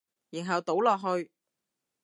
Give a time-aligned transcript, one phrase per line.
[0.31, 1.29] 然後倒落去